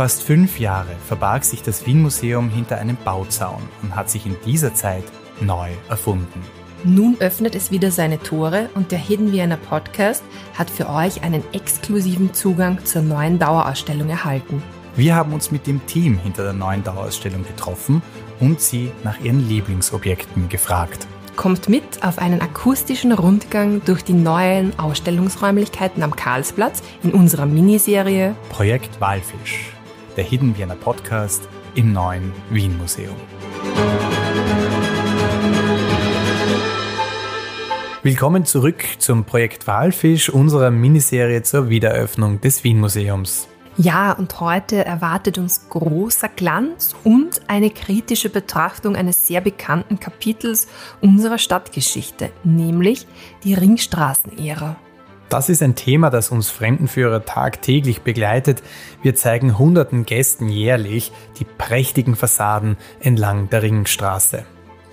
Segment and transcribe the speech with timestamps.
[0.00, 4.72] Fast fünf Jahre verbarg sich das Wien-Museum hinter einem Bauzaun und hat sich in dieser
[4.72, 5.04] Zeit
[5.42, 6.42] neu erfunden.
[6.84, 10.24] Nun öffnet es wieder seine Tore und der Hidden Vienna Podcast
[10.54, 14.62] hat für euch einen exklusiven Zugang zur neuen Dauerausstellung erhalten.
[14.96, 18.00] Wir haben uns mit dem Team hinter der neuen Dauerausstellung getroffen
[18.40, 21.06] und sie nach ihren Lieblingsobjekten gefragt.
[21.36, 28.34] Kommt mit auf einen akustischen Rundgang durch die neuen Ausstellungsräumlichkeiten am Karlsplatz in unserer Miniserie
[28.48, 29.74] Projekt Walfisch,
[30.16, 33.14] der Hidden Vienna Podcast im neuen Wien Museum.
[38.02, 43.46] Willkommen zurück zum Projekt Walfisch, unserer Miniserie zur Wiedereröffnung des Wien Museums.
[43.76, 50.66] Ja, und heute erwartet uns großer Glanz und eine kritische Betrachtung eines sehr bekannten Kapitels
[51.00, 53.06] unserer Stadtgeschichte, nämlich
[53.44, 54.76] die Ringstraßenära.
[55.30, 58.64] Das ist ein Thema, das uns Fremdenführer tagtäglich begleitet.
[59.00, 64.44] Wir zeigen hunderten Gästen jährlich die prächtigen Fassaden entlang der Ringstraße.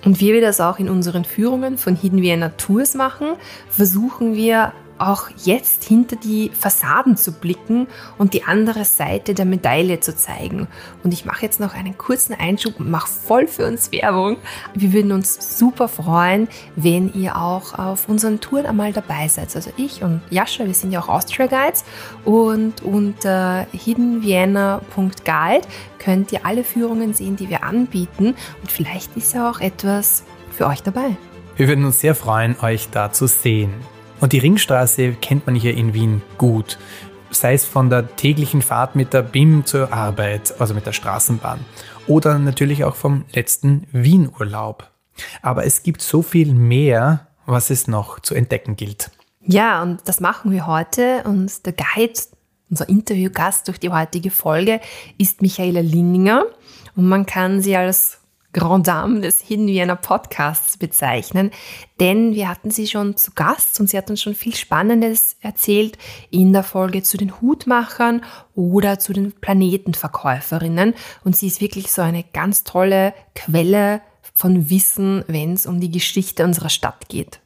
[0.04, 3.34] Und wie wir das auch in unseren Führungen von Hidden Vienna Tours machen,
[3.68, 10.00] versuchen wir auch jetzt hinter die Fassaden zu blicken und die andere Seite der Medaille
[10.00, 10.68] zu zeigen.
[11.04, 14.36] Und ich mache jetzt noch einen kurzen Einschub und mache voll für uns Werbung.
[14.74, 19.54] Wir würden uns super freuen, wenn ihr auch auf unseren Touren einmal dabei seid.
[19.54, 21.84] Also ich und Jascha, wir sind ja auch Austria Guides
[22.24, 25.66] und unter hiddenvienna.guide
[25.98, 30.66] könnt ihr alle Führungen sehen, die wir anbieten und vielleicht ist ja auch etwas für
[30.66, 31.16] euch dabei.
[31.56, 33.72] Wir würden uns sehr freuen, euch da zu sehen.
[34.20, 36.78] Und die Ringstraße kennt man hier in Wien gut.
[37.30, 41.60] Sei es von der täglichen Fahrt mit der BIM zur Arbeit, also mit der Straßenbahn.
[42.06, 44.90] Oder natürlich auch vom letzten Wien-Urlaub.
[45.42, 49.10] Aber es gibt so viel mehr, was es noch zu entdecken gilt.
[49.42, 51.22] Ja, und das machen wir heute.
[51.24, 52.20] Und der Guide,
[52.70, 54.80] unser Interviewgast durch die heutige Folge,
[55.16, 56.44] ist Michaela Linninger.
[56.96, 58.17] Und man kann sie als
[58.58, 61.50] Grand Dame des Hidden Podcasts bezeichnen,
[62.00, 65.96] denn wir hatten sie schon zu Gast und sie hat uns schon viel Spannendes erzählt
[66.30, 68.22] in der Folge zu den Hutmachern
[68.54, 74.02] oder zu den Planetenverkäuferinnen und sie ist wirklich so eine ganz tolle Quelle
[74.34, 77.40] von Wissen, wenn es um die Geschichte unserer Stadt geht.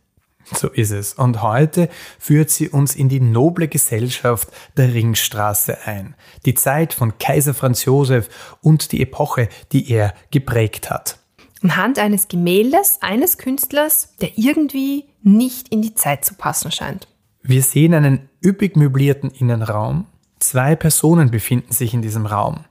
[0.57, 1.15] So ist es.
[1.15, 6.15] Und heute führt sie uns in die noble Gesellschaft der Ringstraße ein.
[6.45, 8.29] Die Zeit von Kaiser Franz Josef
[8.61, 11.19] und die Epoche, die er geprägt hat.
[11.63, 17.07] Anhand eines Gemäldes eines Künstlers, der irgendwie nicht in die Zeit zu passen scheint.
[17.43, 20.07] Wir sehen einen üppig möblierten Innenraum.
[20.41, 22.65] Zwei Personen befinden sich in diesem Raum.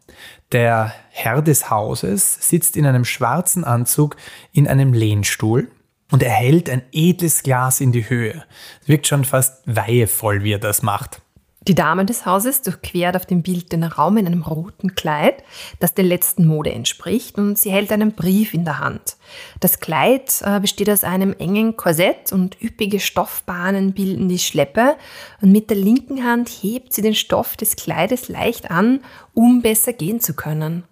[0.52, 4.18] Der Herr des Hauses sitzt in einem schwarzen Anzug
[4.52, 5.70] in einem Lehnstuhl
[6.12, 8.44] und er hält ein edles Glas in die Höhe.
[8.82, 11.22] Es wirkt schon fast weihevoll, wie er das macht.
[11.68, 15.44] Die Dame des Hauses durchquert auf dem Bild den Raum in einem roten Kleid,
[15.80, 19.16] das der letzten Mode entspricht, und sie hält einen Brief in der Hand.
[19.60, 24.96] Das Kleid äh, besteht aus einem engen Korsett und üppige Stoffbahnen bilden die Schleppe,
[25.42, 29.02] und mit der linken Hand hebt sie den Stoff des Kleides leicht an,
[29.36, 30.84] um besser gehen zu können.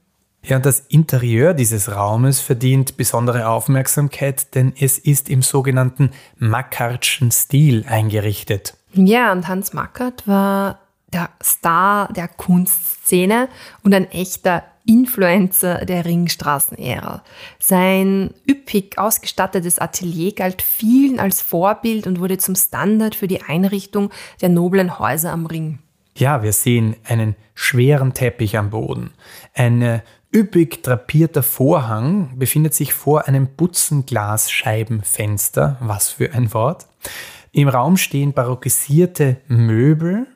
[0.50, 7.30] Ja, und das Interieur dieses Raumes verdient besondere Aufmerksamkeit, denn es ist im sogenannten Mackartschen
[7.30, 8.76] Stil eingerichtet.
[8.94, 10.80] Ja, und Hans Mackert war
[11.14, 13.48] der Star der Kunstszene
[13.84, 17.24] und ein echter Influencer der Ringstraßenära.
[17.60, 24.10] Sein üppig ausgestattetes Atelier galt vielen als Vorbild und wurde zum Standard für die Einrichtung
[24.42, 25.78] der noblen Häuser am Ring.
[26.18, 29.12] Ja, wir sehen einen schweren Teppich am Boden,
[29.54, 30.02] eine
[30.34, 35.78] üppig drapierter Vorhang befindet sich vor einem Butzenglasscheibenfenster.
[35.82, 36.88] Was für ein Wort.
[37.52, 40.28] Im Raum stehen barockisierte Möbel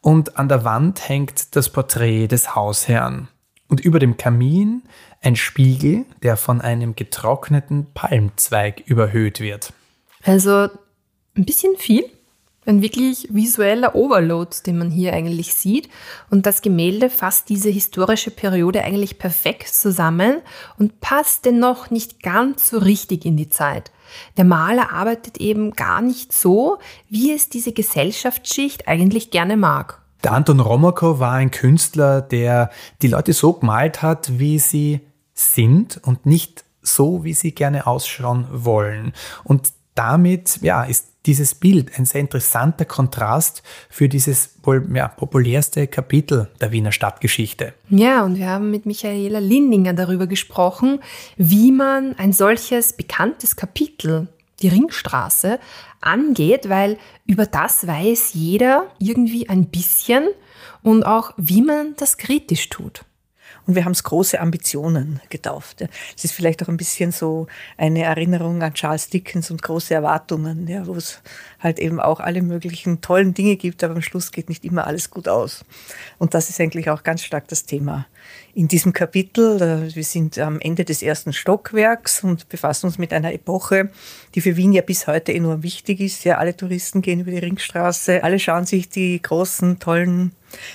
[0.00, 3.28] und an der Wand hängt das Porträt des Hausherrn.
[3.68, 4.82] Und über dem Kamin
[5.20, 9.72] ein Spiegel, der von einem getrockneten Palmzweig überhöht wird.
[10.24, 10.68] Also
[11.36, 12.04] ein bisschen viel
[12.68, 15.88] ein wirklich visueller Overload, den man hier eigentlich sieht.
[16.30, 20.36] Und das Gemälde fasst diese historische Periode eigentlich perfekt zusammen
[20.78, 23.90] und passt dennoch nicht ganz so richtig in die Zeit.
[24.36, 26.78] Der Maler arbeitet eben gar nicht so,
[27.08, 30.02] wie es diese Gesellschaftsschicht eigentlich gerne mag.
[30.24, 32.70] Der Anton Romakow war ein Künstler, der
[33.02, 35.00] die Leute so gemalt hat, wie sie
[35.32, 39.12] sind und nicht so, wie sie gerne ausschauen wollen.
[39.44, 45.86] Und damit ja, ist dieses Bild ein sehr interessanter Kontrast für dieses wohl ja, populärste
[45.86, 47.74] Kapitel der Wiener Stadtgeschichte.
[47.90, 51.00] Ja, und wir haben mit Michaela Lindinger darüber gesprochen,
[51.36, 54.28] wie man ein solches bekanntes Kapitel
[54.62, 55.60] die Ringstraße
[56.00, 60.28] angeht, weil über das weiß jeder irgendwie ein bisschen
[60.82, 63.04] und auch, wie man das kritisch tut.
[63.68, 65.84] Und wir haben es große Ambitionen getauft.
[66.16, 70.66] Es ist vielleicht auch ein bisschen so eine Erinnerung an Charles Dickens und große Erwartungen,
[70.66, 71.20] ja, wo es
[71.60, 75.10] halt eben auch alle möglichen tollen Dinge gibt, aber am Schluss geht nicht immer alles
[75.10, 75.66] gut aus.
[76.16, 78.06] Und das ist eigentlich auch ganz stark das Thema
[78.54, 79.90] in diesem Kapitel.
[79.94, 83.90] Wir sind am Ende des ersten Stockwerks und befassen uns mit einer Epoche,
[84.34, 86.24] die für Wien ja bis heute enorm wichtig ist.
[86.24, 90.32] Ja, alle Touristen gehen über die Ringstraße, alle schauen sich die großen, tollen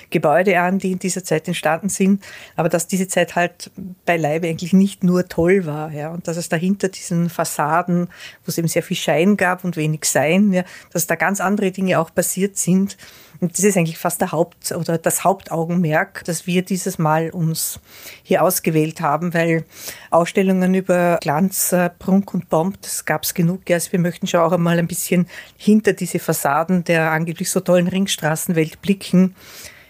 [0.09, 2.23] Gebäude an, die in dieser Zeit entstanden sind,
[2.55, 3.71] aber dass diese Zeit halt
[4.05, 8.57] beileibe eigentlich nicht nur toll war, ja, und dass es dahinter diesen Fassaden, wo es
[8.57, 12.13] eben sehr viel Schein gab und wenig Sein, ja, dass da ganz andere Dinge auch
[12.13, 12.97] passiert sind.
[13.43, 17.81] Und das ist eigentlich fast der Haupt- oder das Hauptaugenmerk, dass wir dieses Mal uns
[18.23, 19.65] hier ausgewählt haben, weil
[20.11, 23.69] Ausstellungen über Glanz, Prunk und Bomb, das gab es genug.
[23.69, 27.89] Also wir möchten schon auch einmal ein bisschen hinter diese Fassaden der angeblich so tollen
[27.89, 29.35] Ringstraßenwelt blicken.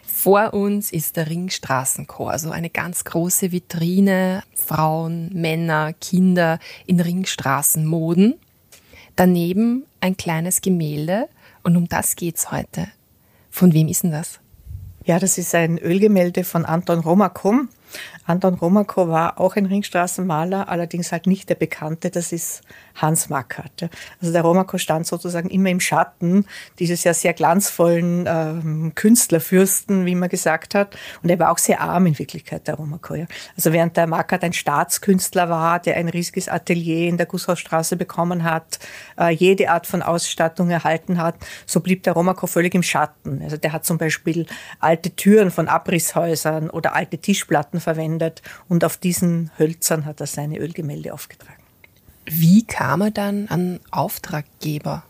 [0.04, 6.58] Vor uns ist der Ringstraßenchor, also eine ganz große Vitrine, Frauen, Männer, Kinder
[6.88, 8.34] in Ringstraßenmoden.
[9.16, 11.30] Daneben ein kleines Gemälde
[11.62, 12.88] und um das geht's heute.
[13.54, 14.40] Von wem ist denn das?
[15.06, 17.70] Ja, das ist ein Ölgemälde von Anton Romakum.
[18.25, 22.62] Anton Romako war auch ein Ringstraßenmaler, allerdings halt nicht der Bekannte, das ist
[22.95, 23.90] Hans Mackert.
[24.22, 26.45] Also der Romako stand sozusagen immer im Schatten
[26.80, 30.95] dieses ja sehr glanzvollen ähm, Künstlerfürsten, wie man gesagt hat.
[31.22, 33.16] Und er war auch sehr arm in Wirklichkeit, der Romako.
[33.16, 33.25] Ja.
[33.56, 38.44] Also während der Mackert ein Staatskünstler war, der ein riesiges Atelier in der Gusshausstraße bekommen
[38.44, 38.80] hat,
[39.19, 41.36] äh, jede Art von Ausstattung erhalten hat,
[41.66, 43.42] so blieb der Romako völlig im Schatten.
[43.44, 44.46] Also der hat zum Beispiel
[44.80, 50.58] alte Türen von Abrisshäusern oder alte Tischplatten verwendet und auf diesen Hölzern hat er seine
[50.58, 51.62] Ölgemälde aufgetragen.
[52.26, 55.04] Wie kam er dann an Auftraggeber?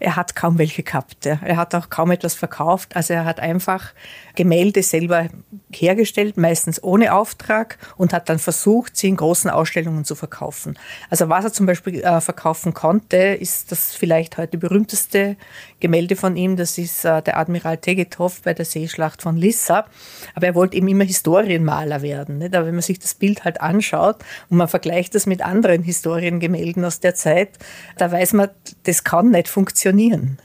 [0.00, 1.26] Er hat kaum welche gehabt.
[1.26, 2.94] Er hat auch kaum etwas verkauft.
[2.94, 3.92] Also er hat einfach
[4.36, 5.26] Gemälde selber
[5.72, 10.78] hergestellt, meistens ohne Auftrag und hat dann versucht, sie in großen Ausstellungen zu verkaufen.
[11.10, 15.36] Also was er zum Beispiel äh, verkaufen konnte, ist das vielleicht heute berühmteste
[15.80, 16.56] Gemälde von ihm.
[16.56, 19.86] Das ist äh, der Admiral Tegethoff bei der Seeschlacht von Lissa.
[20.36, 22.38] Aber er wollte eben immer Historienmaler werden.
[22.38, 22.54] Nicht?
[22.54, 24.18] Aber wenn man sich das Bild halt anschaut
[24.48, 27.58] und man vergleicht das mit anderen Historiengemälden aus der Zeit,
[27.96, 28.50] da weiß man,
[28.84, 29.87] das kann nicht funktionieren.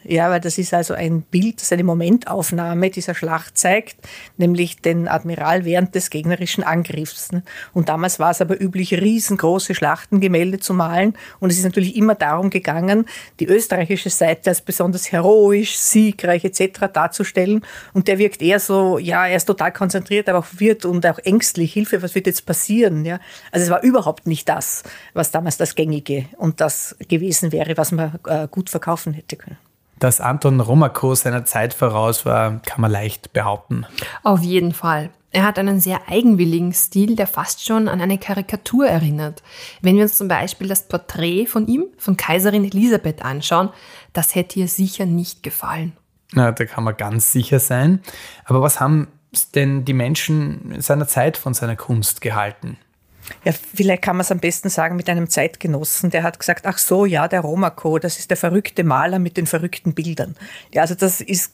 [0.03, 3.97] Ja, weil das ist also ein Bild, das eine Momentaufnahme dieser Schlacht zeigt
[4.37, 7.29] nämlich den Admiral während des gegnerischen Angriffs.
[7.73, 11.15] Und damals war es aber üblich, riesengroße Schlachtengemälde zu malen.
[11.39, 13.05] Und es ist natürlich immer darum gegangen,
[13.39, 16.87] die österreichische Seite als besonders heroisch, siegreich etc.
[16.91, 17.61] darzustellen.
[17.93, 21.19] Und der wirkt eher so, ja, er ist total konzentriert, aber auch wird und auch
[21.19, 21.73] ängstlich.
[21.73, 23.05] Hilfe, was wird jetzt passieren?
[23.05, 23.19] Ja?
[23.51, 27.91] Also es war überhaupt nicht das, was damals das Gängige und das gewesen wäre, was
[27.91, 29.57] man äh, gut verkaufen hätte können.
[29.99, 33.85] Dass Anton Romako seiner Zeit voraus war, kann man leicht behaupten.
[34.23, 35.11] Auf jeden Fall.
[35.31, 39.41] Er hat einen sehr eigenwilligen Stil, der fast schon an eine Karikatur erinnert.
[39.81, 43.69] Wenn wir uns zum Beispiel das Porträt von ihm, von Kaiserin Elisabeth anschauen,
[44.13, 45.93] das hätte ihr sicher nicht gefallen.
[46.33, 48.01] Na, da kann man ganz sicher sein.
[48.45, 49.07] Aber was haben
[49.55, 52.77] denn die Menschen seiner Zeit von seiner Kunst gehalten?
[53.45, 56.77] Ja, vielleicht kann man es am besten sagen mit einem Zeitgenossen, der hat gesagt, ach
[56.77, 60.35] so, ja, der Romako, das ist der verrückte Maler mit den verrückten Bildern.
[60.73, 61.53] Ja, also das ist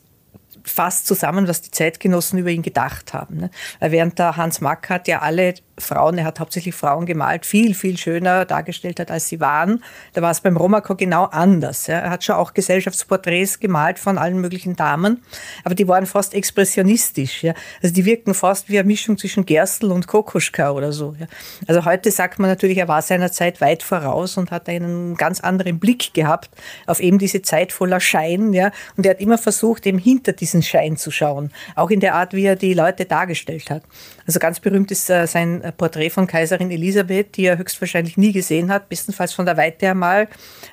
[0.64, 3.38] fast zusammen, was die Zeitgenossen über ihn gedacht haben.
[3.38, 3.52] Ne?
[3.80, 7.98] Während der Hans Mack hat ja alle Frauen, er hat hauptsächlich Frauen gemalt, viel, viel
[7.98, 9.84] schöner dargestellt hat, als sie waren.
[10.14, 11.88] Da war es beim Romako genau anders.
[11.88, 12.00] Ja.
[12.00, 15.24] Er hat schon auch Gesellschaftsporträts gemalt von allen möglichen Damen,
[15.64, 17.44] aber die waren fast expressionistisch.
[17.44, 17.54] Ja.
[17.82, 21.16] Also die wirkten fast wie eine Mischung zwischen Gerstl und Kokoschka oder so.
[21.20, 21.28] Ja.
[21.68, 25.40] Also heute sagt man natürlich, er war seiner Zeit weit voraus und hat einen ganz
[25.40, 26.50] anderen Blick gehabt
[26.86, 28.54] auf eben diese Zeit voller Schein.
[28.54, 28.72] Ja.
[28.98, 31.52] Und er hat immer versucht, eben hinter diesen Schein zu schauen.
[31.76, 33.84] Auch in der Art, wie er die Leute dargestellt hat.
[34.26, 38.72] Also ganz berühmt ist äh, sein Porträt von Kaiserin Elisabeth, die er höchstwahrscheinlich nie gesehen
[38.72, 40.28] hat, bestenfalls von der Weite einmal,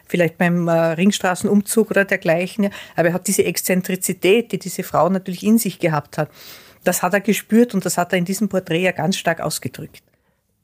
[0.07, 2.71] vielleicht beim äh, Ringstraßenumzug oder dergleichen.
[2.95, 6.31] Aber er hat diese Exzentrizität, die diese Frau natürlich in sich gehabt hat,
[6.85, 10.03] das hat er gespürt und das hat er in diesem Porträt ja ganz stark ausgedrückt.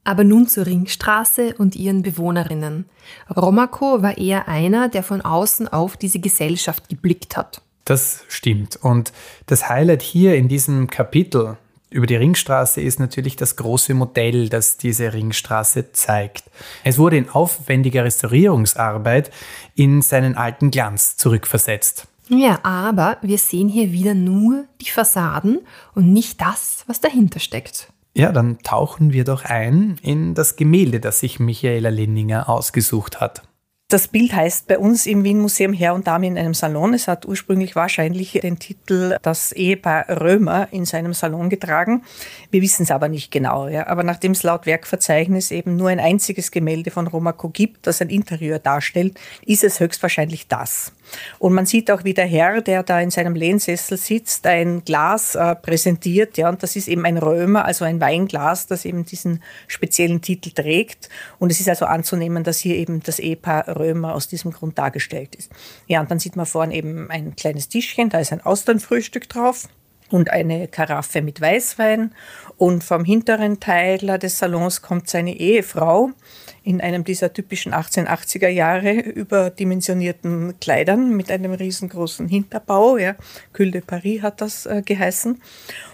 [0.05, 2.85] Aber nun zur Ringstraße und ihren Bewohnerinnen.
[3.35, 7.61] Romako war eher einer, der von außen auf diese Gesellschaft geblickt hat.
[7.85, 8.77] Das stimmt.
[8.77, 9.11] Und
[9.45, 11.57] das Highlight hier in diesem Kapitel
[11.93, 16.43] über die Ringstraße ist natürlich das große Modell, das diese Ringstraße zeigt.
[16.83, 19.31] Es wurde in aufwendiger Restaurierungsarbeit
[19.75, 22.07] in seinen alten Glanz zurückversetzt.
[22.29, 25.59] Ja, aber wir sehen hier wieder nur die Fassaden
[25.93, 27.89] und nicht das, was dahinter steckt.
[28.15, 33.43] Ja, dann tauchen wir doch ein in das Gemälde, das sich Michaela Linninger ausgesucht hat.
[33.93, 36.95] Das Bild heißt bei uns im Wien Museum Herr und Dame in einem Salon.
[36.95, 42.01] Es hat ursprünglich wahrscheinlich den Titel Das Ehepaar Römer in seinem Salon getragen.
[42.49, 43.67] Wir wissen es aber nicht genau.
[43.67, 43.85] Ja.
[43.85, 48.09] Aber nachdem es laut Werkverzeichnis eben nur ein einziges Gemälde von Romaco gibt, das ein
[48.09, 50.91] Interieur darstellt, ist es höchstwahrscheinlich das.
[51.39, 55.35] Und man sieht auch, wie der Herr, der da in seinem Lehnsessel sitzt, ein Glas
[55.35, 56.37] äh, präsentiert.
[56.37, 60.51] Ja, und das ist eben ein Römer, also ein Weinglas, das eben diesen speziellen Titel
[60.51, 61.09] trägt.
[61.39, 65.35] Und es ist also anzunehmen, dass hier eben das Ehepaar Römer aus diesem Grund dargestellt
[65.35, 65.51] ist.
[65.87, 69.67] Ja, und dann sieht man vorne eben ein kleines Tischchen, da ist ein Austernfrühstück drauf
[70.13, 72.13] und eine Karaffe mit Weißwein.
[72.57, 76.11] Und vom hinteren Teil des Salons kommt seine Ehefrau
[76.63, 82.97] in einem dieser typischen 1880er Jahre überdimensionierten Kleidern mit einem riesengroßen Hinterbau.
[82.97, 83.15] Ja.
[83.51, 85.41] Cul de Paris hat das äh, geheißen.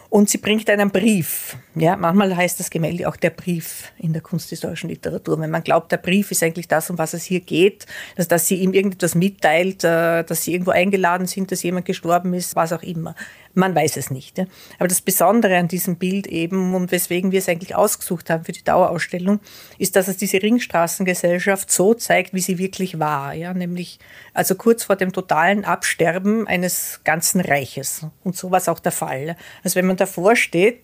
[0.09, 1.55] Und sie bringt einen Brief.
[1.75, 5.39] Ja, manchmal heißt das Gemälde auch der Brief in der kunsthistorischen Literatur.
[5.39, 7.85] Wenn man glaubt, der Brief ist eigentlich das, um was es hier geht,
[8.15, 12.33] dass, dass sie ihm irgendetwas mitteilt, äh, dass sie irgendwo eingeladen sind, dass jemand gestorben
[12.33, 13.13] ist, was auch immer.
[13.53, 14.39] Man weiß es nicht.
[14.77, 18.51] Aber das Besondere an diesem Bild eben und weswegen wir es eigentlich ausgesucht haben für
[18.51, 19.39] die Dauerausstellung,
[19.77, 23.33] ist, dass es diese Ringstraßengesellschaft so zeigt, wie sie wirklich war.
[23.33, 23.53] Ja.
[23.53, 23.99] Nämlich
[24.33, 28.05] also kurz vor dem totalen Absterben eines ganzen Reiches.
[28.23, 29.35] Und so war es auch der Fall.
[29.63, 30.81] Also wenn man davor steht,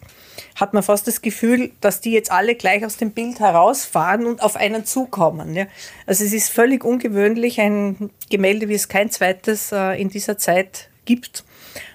[0.55, 4.41] hat man fast das Gefühl, dass die jetzt alle gleich aus dem Bild herausfahren und
[4.41, 5.53] auf einen zukommen.
[5.53, 5.67] Ja.
[6.05, 10.89] Also es ist völlig ungewöhnlich, ein Gemälde, wie es kein zweites äh, in dieser Zeit
[11.05, 11.43] gibt.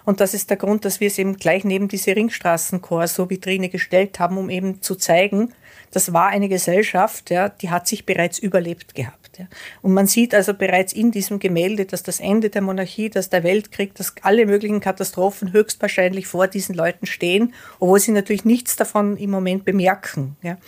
[0.04, 4.36] Und das ist der Grund, dass wir es eben gleich neben diese Ringstraßenkorso-Vitrine gestellt haben,
[4.38, 5.52] um eben zu zeigen,
[5.90, 9.38] das war eine Gesellschaft, ja, die hat sich bereits überlebt gehabt.
[9.38, 9.46] Ja.
[9.82, 13.42] Und man sieht also bereits in diesem Gemälde, dass das Ende der Monarchie, dass der
[13.42, 19.16] Weltkrieg, dass alle möglichen Katastrophen höchstwahrscheinlich vor diesen Leuten stehen, obwohl sie natürlich nichts davon
[19.16, 20.36] im Moment bemerken.
[20.42, 20.58] Ja.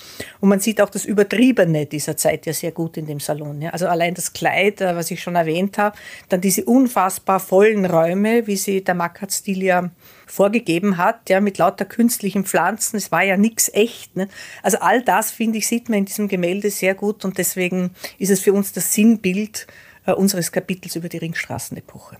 [0.40, 3.60] Und man sieht auch das Übertriebene dieser Zeit ja sehr gut in dem Salon.
[3.62, 3.70] Ja.
[3.70, 5.96] Also allein das Kleid, äh, was ich schon erwähnt habe,
[6.28, 9.90] dann diese unfassbar vollen Räume, wie sie der Makat-Stil ja
[10.32, 12.96] vorgegeben hat, ja, mit lauter künstlichen Pflanzen.
[12.96, 14.16] Es war ja nichts echt.
[14.16, 14.28] Ne?
[14.62, 18.30] Also all das, finde ich, sieht man in diesem Gemälde sehr gut und deswegen ist
[18.30, 19.66] es für uns das Sinnbild
[20.06, 22.16] äh, unseres Kapitels über die Ringstraßenepoche.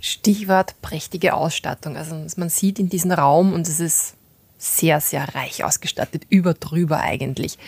[0.00, 1.98] Stichwort prächtige Ausstattung.
[1.98, 4.14] Also man sieht in diesem Raum und es ist
[4.56, 7.58] sehr, sehr reich ausgestattet, über drüber eigentlich.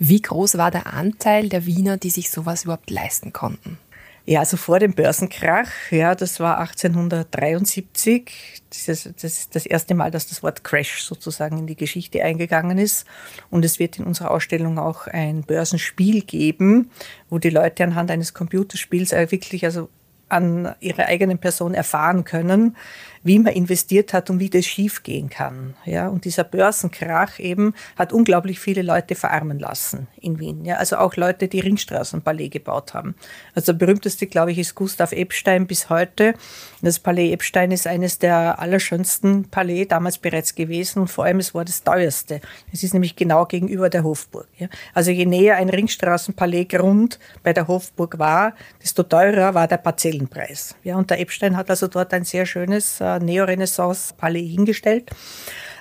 [0.00, 3.78] Wie groß war der Anteil der Wiener, die sich sowas überhaupt leisten konnten?
[4.26, 8.62] Ja, also vor dem Börsenkrach, ja, das war 1873.
[8.68, 12.22] Das ist, das ist das erste Mal, dass das Wort Crash sozusagen in die Geschichte
[12.22, 13.06] eingegangen ist.
[13.50, 16.90] Und es wird in unserer Ausstellung auch ein Börsenspiel geben,
[17.28, 19.88] wo die Leute anhand eines Computerspiels wirklich also
[20.30, 22.76] an ihrer eigenen Person erfahren können,
[23.22, 25.74] wie man investiert hat und wie das schiefgehen kann.
[25.84, 30.64] Ja, und dieser Börsenkrach eben hat unglaublich viele Leute verarmen lassen in Wien.
[30.64, 33.14] Ja, also auch Leute, die Ringstraßenpalais gebaut haben.
[33.54, 36.34] Also der berühmteste, glaube ich, ist Gustav Epstein bis heute.
[36.80, 41.54] Das Palais Epstein ist eines der allerschönsten Palais damals bereits gewesen und vor allem es
[41.54, 42.40] war das teuerste.
[42.72, 44.48] Es ist nämlich genau gegenüber der Hofburg.
[44.56, 44.68] Ja.
[44.94, 50.74] Also je näher ein Ringstraßenpalais-Grund bei der Hofburg war, desto teurer war der Parzellenpreis.
[50.84, 55.10] Ja, und der Epstein hat also dort ein sehr schönes Neorenaissance-Palais hingestellt.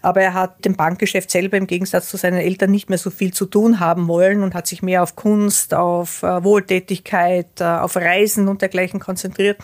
[0.02, 3.34] Aber er hat dem Bankgeschäft selber im Gegensatz zu seinen Eltern nicht mehr so viel
[3.34, 7.96] zu tun haben wollen und hat sich mehr auf Kunst, auf äh, Wohltätigkeit, äh, auf
[7.96, 9.58] Reisen und dergleichen konzentriert.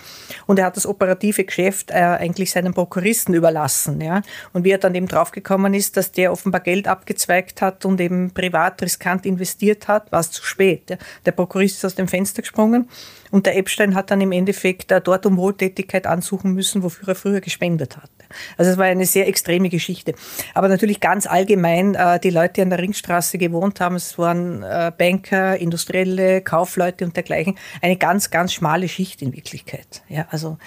[0.45, 4.01] Und er hat das operative Geschäft äh, eigentlich seinen Prokuristen überlassen.
[4.01, 4.22] Ja?
[4.53, 8.31] Und wie er dann eben draufgekommen ist, dass der offenbar Geld abgezweigt hat und eben
[8.31, 10.98] privat riskant investiert hat, war es zu spät.
[11.25, 12.89] Der Prokurist ist aus dem Fenster gesprungen
[13.32, 17.41] und der Epstein hat dann im Endeffekt dort um Wohltätigkeit ansuchen müssen, wofür er früher
[17.41, 18.10] gespendet hat.
[18.58, 20.13] Also es war eine sehr extreme Geschichte.
[20.53, 24.63] Aber natürlich ganz allgemein, äh, die Leute, die an der Ringstraße gewohnt haben, es waren
[24.63, 30.03] äh, Banker, Industrielle, Kaufleute und dergleichen, eine ganz, ganz schmale Schicht in Wirklichkeit.
[30.10, 30.58] Ja, also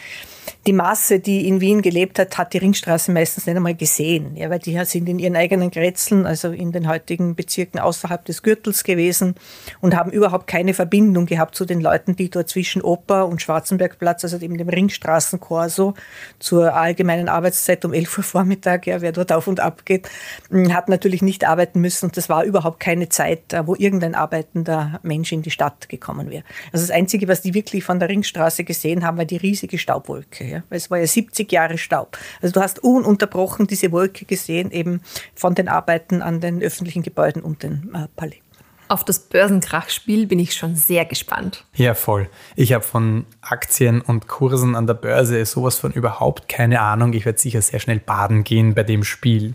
[0.67, 4.51] die Masse, die in Wien gelebt hat, hat die Ringstraße meistens nicht einmal gesehen, ja,
[4.51, 8.85] weil die sind in ihren eigenen Grätzeln, also in den heutigen Bezirken außerhalb des Gürtels
[8.85, 9.35] gewesen
[9.81, 14.25] und haben überhaupt keine Verbindung gehabt zu den Leuten, die dort zwischen Oper und Schwarzenbergplatz,
[14.25, 15.95] also eben dem Ringstraßenkorso
[16.39, 20.09] zur allgemeinen Arbeitszeit um 11 Uhr Vormittag, ja, wer dort auf und ab geht,
[20.51, 24.15] hm, hat natürlich nicht arbeiten müssen und das war überhaupt keine Zeit, äh, wo irgendein
[24.15, 26.45] arbeitender Mensch in die Stadt gekommen wäre.
[26.73, 30.45] Also das Einzige, was die wirklich von der Ringstraße gesehen haben, war die riesige Staubwolke.
[30.45, 30.63] Ja.
[30.71, 32.19] Es war ja 70 Jahre Staub.
[32.41, 35.01] Also du hast ununterbrochen diese Wolke gesehen, eben
[35.35, 38.43] von den Arbeiten an den öffentlichen Gebäuden und den äh, Palais.
[38.89, 41.65] Auf das Börsenkrachspiel bin ich schon sehr gespannt.
[41.75, 42.29] Ja, voll.
[42.57, 47.13] Ich habe von Aktien und Kursen an der Börse sowas von überhaupt keine Ahnung.
[47.13, 49.55] Ich werde sicher sehr schnell baden gehen bei dem Spiel.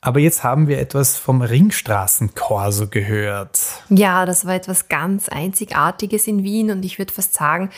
[0.00, 3.58] Aber jetzt haben wir etwas vom Ringstraßenkorso gehört.
[3.88, 7.70] Ja, das war etwas ganz Einzigartiges in Wien und ich würde fast sagen,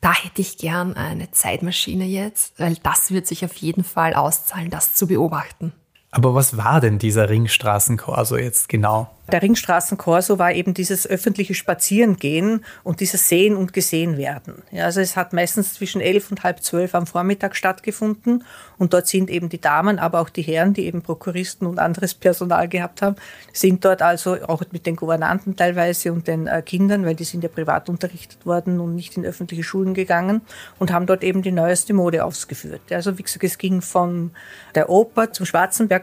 [0.00, 4.70] da hätte ich gern eine Zeitmaschine jetzt, weil das wird sich auf jeden Fall auszahlen,
[4.70, 5.72] das zu beobachten.
[6.14, 9.10] Aber was war denn dieser Ringstraßenkorso jetzt genau?
[9.32, 14.62] Der Ringstraßenkorso war eben dieses öffentliche Spazierengehen und dieses Sehen und Gesehen werden.
[14.70, 18.44] Ja, also es hat meistens zwischen elf und halb zwölf am Vormittag stattgefunden
[18.76, 22.12] und dort sind eben die Damen, aber auch die Herren, die eben Prokuristen und anderes
[22.12, 23.16] Personal gehabt haben,
[23.54, 27.42] sind dort also auch mit den Gouvernanten teilweise und den äh, Kindern, weil die sind
[27.42, 30.42] ja privat unterrichtet worden und nicht in öffentliche Schulen gegangen
[30.78, 32.82] und haben dort eben die neueste Mode ausgeführt.
[32.90, 34.32] Also wie gesagt, es ging von
[34.74, 35.46] der Oper zum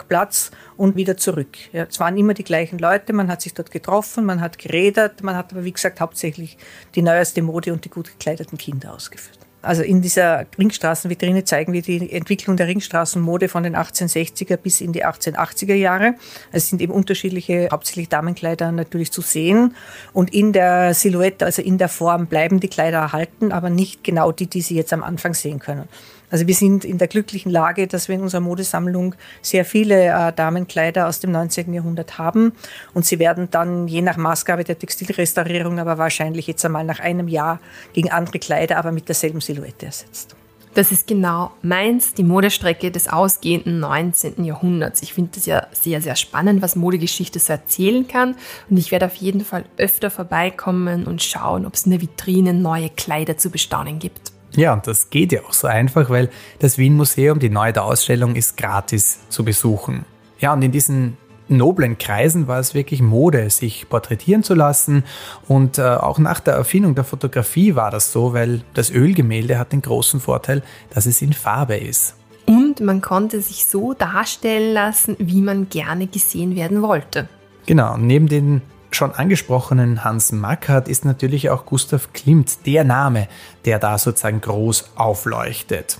[0.01, 1.57] Schwarzenbergplatz und wieder zurück.
[1.71, 5.23] Ja, es waren immer die gleichen Leute, man hat sich dort getroffen, man hat geredet,
[5.23, 6.57] man hat aber, wie gesagt, hauptsächlich
[6.95, 9.39] die neueste Mode und die gut gekleideten Kinder ausgeführt.
[9.63, 14.91] Also in dieser Ringstraßenvitrine zeigen wir die Entwicklung der Ringstraßenmode von den 1860er bis in
[14.91, 16.15] die 1880er Jahre.
[16.51, 19.75] Es sind eben unterschiedliche, hauptsächlich Damenkleider natürlich zu sehen.
[20.13, 24.31] Und in der Silhouette, also in der Form, bleiben die Kleider erhalten, aber nicht genau
[24.31, 25.87] die, die Sie jetzt am Anfang sehen können.
[26.31, 30.33] Also wir sind in der glücklichen Lage, dass wir in unserer Modesammlung sehr viele äh,
[30.33, 31.73] Damenkleider aus dem 19.
[31.73, 32.53] Jahrhundert haben.
[32.93, 37.27] Und sie werden dann je nach Maßgabe der Textilrestaurierung, aber wahrscheinlich jetzt einmal nach einem
[37.27, 37.59] Jahr
[37.93, 40.35] gegen andere Kleider, aber mit derselben Silhouette ersetzt.
[40.73, 44.45] Das ist genau meins, die Modestrecke des ausgehenden 19.
[44.45, 45.01] Jahrhunderts.
[45.01, 48.35] Ich finde das ja sehr, sehr spannend, was Modegeschichte so erzählen kann.
[48.69, 52.53] Und ich werde auf jeden Fall öfter vorbeikommen und schauen, ob es in der Vitrine
[52.53, 54.31] neue Kleider zu bestaunen gibt.
[54.55, 56.29] Ja, und das geht ja auch so einfach, weil
[56.59, 60.05] das Wien Museum, die neue Ausstellung, ist gratis zu besuchen.
[60.39, 61.17] Ja, und in diesen
[61.51, 65.03] noblen Kreisen war es wirklich Mode, sich porträtieren zu lassen.
[65.47, 69.71] Und äh, auch nach der Erfindung der Fotografie war das so, weil das Ölgemälde hat
[69.71, 72.15] den großen Vorteil, dass es in Farbe ist.
[72.45, 77.29] Und man konnte sich so darstellen lassen, wie man gerne gesehen werden wollte.
[77.65, 78.61] Genau, neben den
[78.95, 83.27] schon angesprochenen Hans Mackert ist natürlich auch Gustav Klimt der Name,
[83.65, 85.99] der da sozusagen groß aufleuchtet.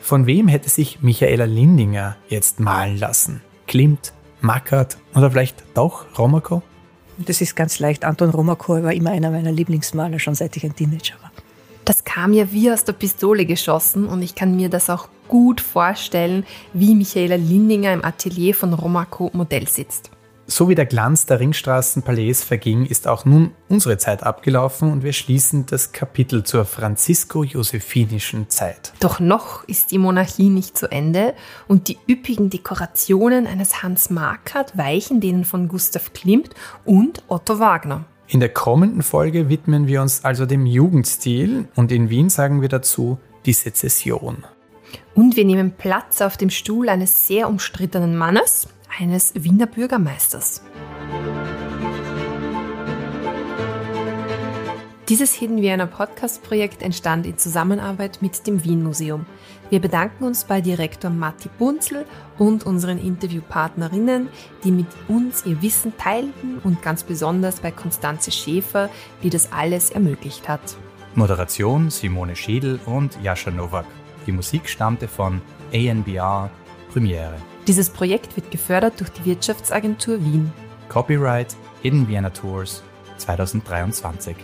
[0.00, 3.42] Von wem hätte sich Michaela Lindinger jetzt malen lassen?
[3.66, 6.62] Klimt, Mackert oder vielleicht doch Romako?
[7.18, 8.04] Das ist ganz leicht.
[8.04, 11.32] Anton Romako war immer einer meiner Lieblingsmaler, schon seit ich ein Teenager war.
[11.84, 15.60] Das kam ja wie aus der Pistole geschossen und ich kann mir das auch gut
[15.60, 20.10] vorstellen, wie Michaela Lindinger im Atelier von Romako Modell sitzt.
[20.50, 25.12] So wie der Glanz der Ringstraßenpalais verging, ist auch nun unsere Zeit abgelaufen und wir
[25.12, 28.94] schließen das Kapitel zur franzisko-josephinischen Zeit.
[28.98, 31.34] Doch noch ist die Monarchie nicht zu Ende
[31.68, 36.54] und die üppigen Dekorationen eines Hans Markert weichen denen von Gustav Klimt
[36.86, 38.06] und Otto Wagner.
[38.26, 42.70] In der kommenden Folge widmen wir uns also dem Jugendstil und in Wien sagen wir
[42.70, 44.44] dazu die Sezession.
[45.14, 50.62] Und wir nehmen Platz auf dem Stuhl eines sehr umstrittenen Mannes, eines Wiener Bürgermeisters.
[55.08, 59.24] Dieses Hidden Vienna Podcast-Projekt entstand in Zusammenarbeit mit dem Wien Museum.
[59.70, 62.04] Wir bedanken uns bei Direktor Matti Bunzel
[62.36, 64.28] und unseren Interviewpartnerinnen,
[64.64, 68.90] die mit uns ihr Wissen teilten und ganz besonders bei Konstanze Schäfer,
[69.22, 70.60] die das alles ermöglicht hat.
[71.14, 73.86] Moderation Simone Schiedl und Jascha Nowak.
[74.26, 75.40] Die Musik stammte von
[75.72, 76.50] ANBR
[76.92, 77.36] Premiere.
[77.68, 80.50] Dieses Projekt wird gefördert durch die Wirtschaftsagentur Wien.
[80.88, 82.82] Copyright Hidden Vienna Tours
[83.18, 84.34] 2023.